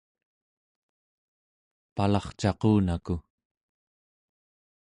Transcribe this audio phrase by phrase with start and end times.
[1.95, 3.15] palarcaqunaku